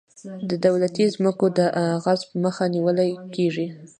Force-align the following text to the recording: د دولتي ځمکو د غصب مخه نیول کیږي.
د 0.49 0.51
دولتي 0.65 1.03
ځمکو 1.15 1.45
د 1.57 1.59
غصب 2.03 2.29
مخه 2.43 2.63
نیول 2.73 2.97
کیږي. 3.35 3.67